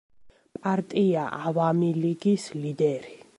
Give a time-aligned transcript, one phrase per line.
[0.63, 3.15] პარტია „ავამი ლიგის“ ლიდერი.